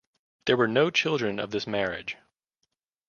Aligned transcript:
There 0.47 0.57
were 0.57 0.67
no 0.67 0.89
children 0.89 1.37
of 1.39 1.51
this 1.51 1.67
marriage. 1.67 2.17